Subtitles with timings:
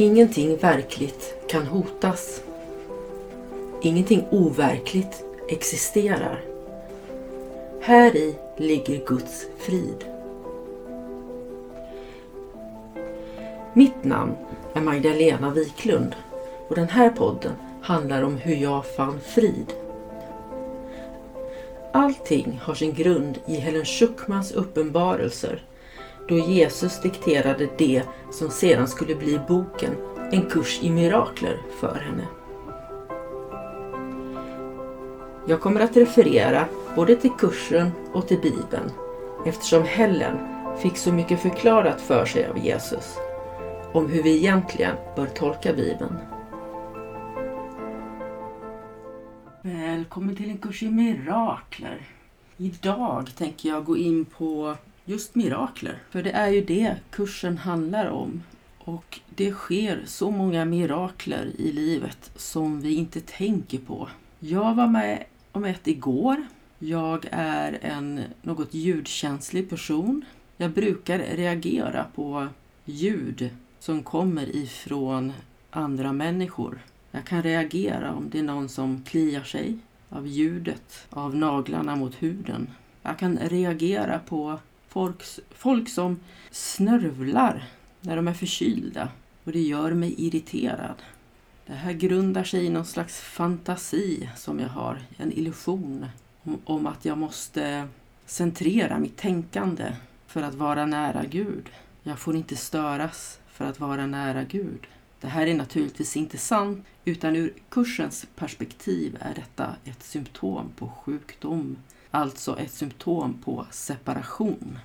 [0.00, 2.42] Ingenting verkligt kan hotas.
[3.82, 6.40] Ingenting overkligt existerar.
[7.80, 10.04] Här i ligger Guds frid.
[13.74, 14.36] Mitt namn
[14.74, 16.16] är Magdalena Wiklund
[16.68, 19.72] och den här podden handlar om hur jag fann frid.
[21.92, 25.62] Allting har sin grund i Helen Schuckmans uppenbarelser
[26.30, 29.96] då Jesus dikterade det som sedan skulle bli boken
[30.32, 32.26] En kurs i mirakler för henne.
[35.46, 36.64] Jag kommer att referera
[36.96, 38.90] både till kursen och till Bibeln
[39.46, 40.38] eftersom Helen
[40.78, 43.16] fick så mycket förklarat för sig av Jesus
[43.92, 46.16] om hur vi egentligen bör tolka Bibeln.
[49.62, 52.00] Välkommen till en kurs i mirakler.
[52.56, 54.76] Idag tänker jag gå in på
[55.10, 55.98] just mirakler.
[56.10, 58.42] För det är ju det kursen handlar om.
[58.78, 64.08] Och det sker så många mirakler i livet som vi inte tänker på.
[64.38, 66.46] Jag var med om ett igår.
[66.78, 70.24] Jag är en något ljudkänslig person.
[70.56, 72.46] Jag brukar reagera på
[72.84, 75.32] ljud som kommer ifrån
[75.70, 76.78] andra människor.
[77.10, 82.22] Jag kan reagera om det är någon som kliar sig av ljudet av naglarna mot
[82.22, 82.70] huden.
[83.02, 84.58] Jag kan reagera på
[84.90, 87.64] folks, folk som snörvlar
[88.00, 89.08] när de är förkylda
[89.44, 91.02] och det gör mig irriterad.
[91.66, 96.06] Det här grundar sig i någon slags fantasi som jag har, en illusion
[96.42, 97.88] om, om att jag måste
[98.26, 99.92] centrera mitt tänkande
[100.26, 101.70] för att vara nära Gud.
[102.02, 104.86] Jag får inte störas för att vara nära Gud.
[105.20, 110.88] Det här är naturligtvis inte sant, utan ur kursens perspektiv är detta ett symptom på
[110.88, 111.76] sjukdom,
[112.10, 114.78] alltså ett symptom på separation.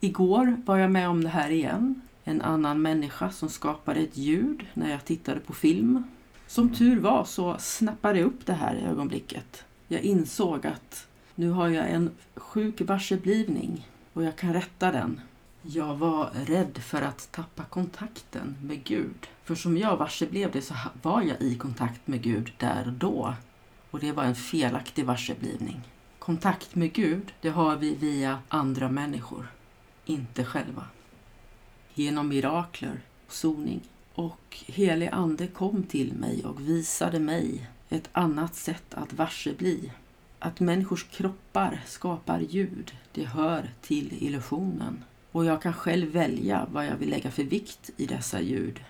[0.00, 2.00] Igår var jag med om det här igen.
[2.24, 6.04] En annan människa som skapade ett ljud när jag tittade på film.
[6.46, 9.64] Som tur var så snappade jag upp det här i ögonblicket.
[9.88, 15.20] Jag insåg att nu har jag en sjuk varseblivning och jag kan rätta den
[15.62, 19.26] jag var rädd för att tappa kontakten med Gud.
[19.44, 23.34] För som jag varseblev det så var jag i kontakt med Gud där och då.
[23.90, 25.80] Och det var en felaktig varseblivning.
[26.24, 29.46] Kontakt med Gud, det har vi via andra människor,
[30.04, 30.84] inte själva.
[31.94, 33.80] Genom mirakler, soning.
[34.14, 39.92] Och helig ande kom till mig och visade mig ett annat sätt att varsebli.
[40.38, 45.04] Att människors kroppar skapar ljud, det hör till illusionen.
[45.32, 48.84] Och jag kan själv välja vad jag vill lägga för vikt i dessa ljud.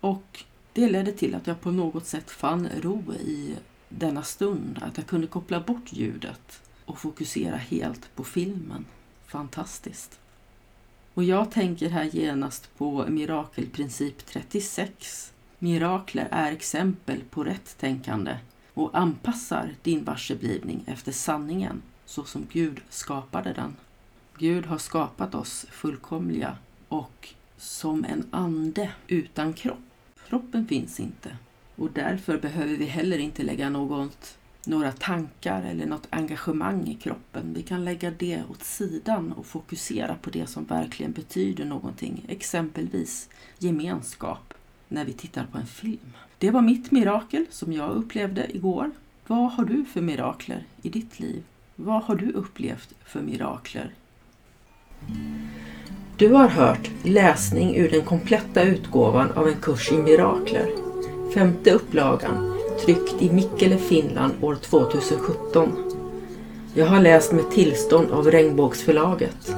[0.00, 3.56] Och det ledde till att jag på något sätt fann ro i
[3.88, 8.84] denna stund, att jag kunde koppla bort ljudet och fokusera helt på filmen.
[9.26, 10.18] Fantastiskt!
[11.14, 15.32] Och jag tänker här genast på mirakelprincip 36.
[15.58, 18.38] Mirakler är exempel på rätt tänkande
[18.74, 23.76] och anpassar din varseblivning efter sanningen så som Gud skapade den.
[24.38, 26.56] Gud har skapat oss fullkomliga
[26.88, 29.78] och som en ande utan kropp.
[30.28, 31.36] Kroppen finns inte
[31.76, 34.38] och därför behöver vi heller inte lägga något,
[34.68, 37.54] några tankar eller något engagemang i kroppen.
[37.54, 43.28] Vi kan lägga det åt sidan och fokusera på det som verkligen betyder någonting, exempelvis
[43.58, 44.54] gemenskap
[44.88, 46.12] när vi tittar på en film.
[46.38, 48.90] Det var mitt mirakel som jag upplevde igår.
[49.26, 51.42] Vad har du för mirakler i ditt liv?
[51.76, 53.94] Vad har du upplevt för mirakler
[56.18, 60.66] du har hört läsning ur den kompletta utgåvan av en kurs i mirakler.
[61.34, 65.72] Femte upplagan, tryckt i Mikkele, Finland år 2017.
[66.74, 69.54] Jag har läst med tillstånd av Regnbågsförlaget.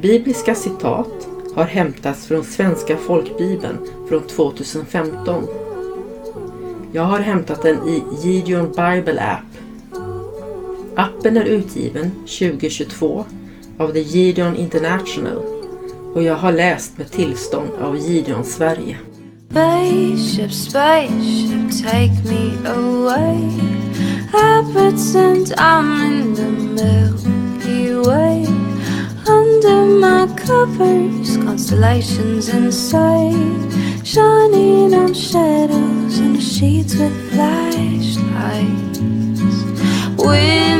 [0.00, 3.78] Bibliska citat har hämtats från Svenska folkbibeln
[4.08, 5.44] från 2015.
[6.92, 9.56] Jag har hämtat den i Gideon Bible App
[10.98, 13.24] Appen är utgiven 2022
[13.78, 15.38] av The Gideon International
[16.14, 18.96] och jag har läst med tillstånd av Gideon Sverige.
[19.50, 23.48] Spaceship, spaceship, take me away.
[24.34, 28.44] I pretend I'm in the Milky Way.
[29.26, 34.06] Under my covers, constellations inside.
[34.06, 38.18] Shining on shadows in the sheets with flashlights.
[40.18, 40.75] I